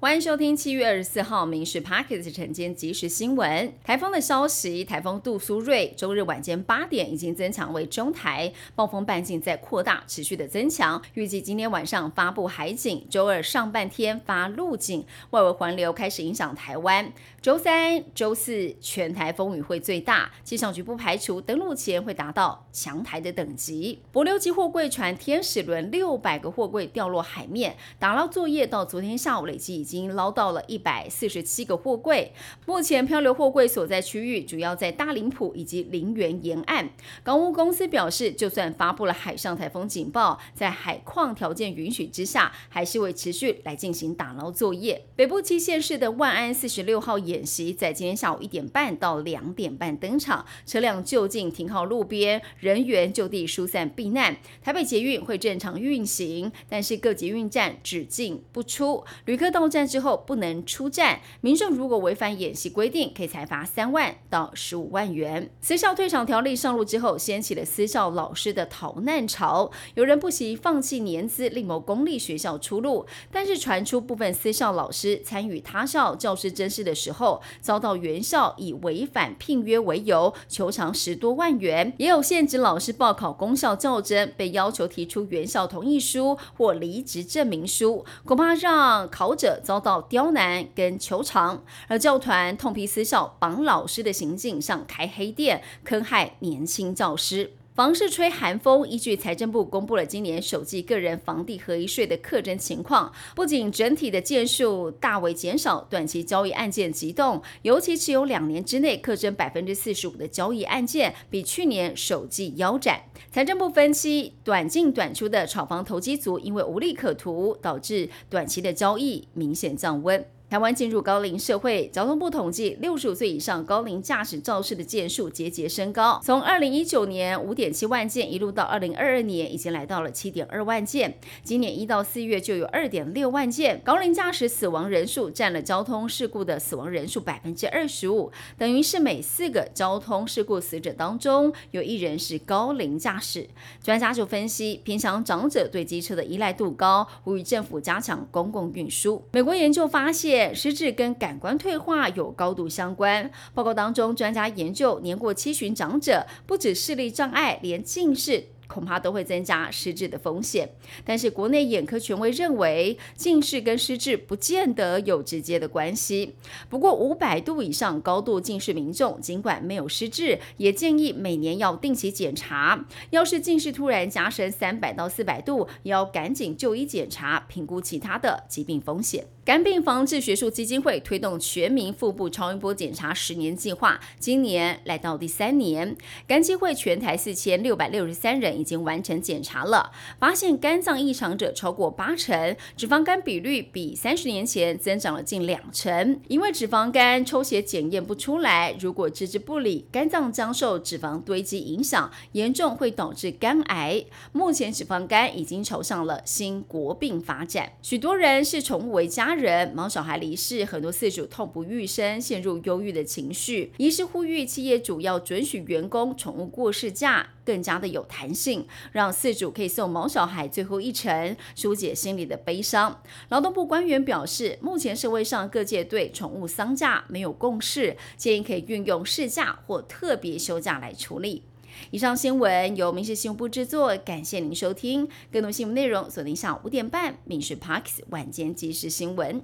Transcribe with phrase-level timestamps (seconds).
[0.00, 3.70] 欢迎收听七月二十四号《民事 Pockets》晨间即时新闻。
[3.84, 11.02] 台风的消息，台风杜苏芮周日晚间八点已经增强为中台，暴风半径在扩大，持续的增强。
[11.12, 17.12] 预计今天晚上发布海警，周二上半天发陆警，外围环流开始影响台湾。
[17.42, 23.98] 周三、周四全台风雨会最大，气象局不排除登陆前会达到强台的等级。
[24.10, 29.84] 柏流级货柜船天使轮六百个货柜掉落海面，打捞作业到昨天下午累计。
[29.89, 32.32] 已已经捞到了一百四十七个货柜。
[32.64, 36.90] 目前漂流货柜所在区域主要在大林埔以及林园沿岸。
[37.24, 45.06] 港务公司表示，就算发布了海上台风警报，在海况条件允许之下，还是会持续来进行打捞作业。
[45.16, 54.36] 北部七县市的万安四十六号演习在今天下午一点半到两点半登场，车辆就近停靠路边，人员就地疏散避难。
[54.62, 59.79] 台北捷运会正常运行，但是各捷运站只进不出，旅客到站。
[59.86, 65.50] 之后不能出战，民众如果违反演习规定，可以裁罚三万到十五万元。
[65.60, 73.06] 私校退场条例上路之后，掀起了私校老师的逃难潮，有人不惜放弃年资，另谋公立学校出路。
[73.30, 89.60] 但是传出部分私校老师参与他校教师甄试的时候，遭到原校以违反聘约为由求偿十多万元，也有现职老师报考公校较真，被要求提出原校同意书或离职证明书，恐怕让考者。
[89.70, 97.52] 遭到刁难跟求偿，而教团痛批私校绑老师的行径像开黑店，坑害年轻教师。
[97.80, 113.00] 房市吹寒风，依据财政部公布了今年首季个人房地合一税的课征情况，不仅整体的件数大为减少，短期交易案件急动，尤其持有两年之内课征百分之四十五的交易案件，比去年首季腰斩。
[113.32, 120.22] 财政部分析，短进短出的炒房投机族因为无利可图，导致短期的交易明显降温。
[120.50, 131.16] 台湾进入高龄社会，交通部统计，六十五岁以上高龄驾驶肇事的件数节节升高，从二零一九年五点七万件，一路到二零二二年，已经来到了七点二万件。
[131.44, 143.48] 今年一到四月就有二点六万件，高龄驾驶死亡人数占了交通事故的死亡人数百分之二十五，等于是每四个交通事故死者当中有一人是高龄驾驶。
[143.84, 149.22] 专家就分析，平常长者对机车的依赖度高，呼吁政府加强公共运输。
[149.30, 150.39] 美国研究发现。
[150.54, 153.30] 失智跟感官退化有高度相关。
[153.54, 158.46] 报告当中，专家研究年过七旬长者，不止视力障碍，连近视。
[158.72, 160.70] 恐怕都会增加失智的风险，
[161.04, 166.36] 但是国内眼科权威认为，近视跟失智不见得有直接的关系。
[166.68, 172.86] 不过五百度以上高度近视民众，尽管没有失智，也建议每年要定期检查。
[173.10, 179.26] 要是近视突然加深三百到四百度，也要赶紧就医检查，评估其他的疾病风险。
[179.44, 185.96] 肝病防治学术基金会推动全民腹部超音波检查十年计划，今年来到第三年，
[186.28, 188.59] 肝基会全台四千六百六十三人。
[188.60, 196.20] 已经完成检查了，发现肝脏异常者超过八成，脂肪肝比率比三十年前增长了近两成。
[196.28, 204.04] 因为脂肪肝抽血检验不出来，如果置之不理，肝脏将受脂肪堆积影响，严重会导致肝癌。
[204.32, 207.72] 目前脂肪肝已经朝向了新国病发展。
[207.80, 213.72] 许多人视宠物为家人，毛小孩离世，很多饲主痛不欲生，陷入忧郁的情绪。
[213.78, 217.28] 医师呼吁企业主要准许员工宠物过世假。
[217.42, 223.00] 更加的有弹性性，让饲主可以送毛小孩最后一程，疏解心里的悲伤。
[223.28, 231.44] 劳动部官员表示，目前社会上各界对宠物丧假没有共识，建议可以运用事假或特别休假来处理。
[231.92, 235.08] 以上新闻由民事新闻部制作，感谢您收听。
[235.30, 239.40] 更多新闻内容锁定下午五点半《民事 Parks 晚间即时新闻》。